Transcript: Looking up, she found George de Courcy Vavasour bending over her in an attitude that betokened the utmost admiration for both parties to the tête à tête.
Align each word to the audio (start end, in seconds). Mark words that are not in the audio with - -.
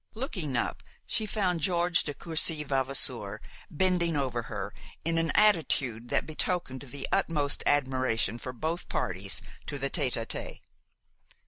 Looking 0.15 0.57
up, 0.57 0.81
she 1.05 1.27
found 1.27 1.59
George 1.59 2.03
de 2.05 2.15
Courcy 2.15 2.63
Vavasour 2.63 3.39
bending 3.69 4.17
over 4.17 4.41
her 4.49 4.73
in 5.05 5.19
an 5.19 5.29
attitude 5.35 6.09
that 6.09 6.25
betokened 6.25 6.81
the 6.81 7.07
utmost 7.11 7.61
admiration 7.67 8.39
for 8.39 8.51
both 8.51 8.89
parties 8.89 9.43
to 9.67 9.77
the 9.77 9.91
tête 9.91 10.19
à 10.19 10.25
tête. 10.25 10.61